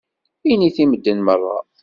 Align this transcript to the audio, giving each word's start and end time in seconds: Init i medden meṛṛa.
Init 0.51 0.77
i 0.83 0.85
medden 0.89 1.19
meṛṛa. 1.25 1.59